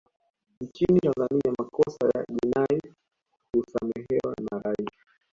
[0.61, 2.81] nchini tanzania makosa ya jinai
[3.53, 4.89] husamehewa na rais